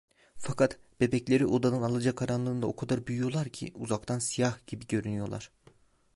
[0.37, 5.51] Fakat bebekleri odanın alacakaranlığında o kadar büyüyorlar ki, uzaktan siyah gibi görünüyorlar.